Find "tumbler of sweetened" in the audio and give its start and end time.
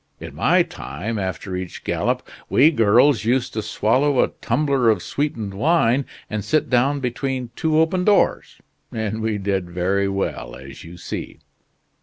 4.41-5.53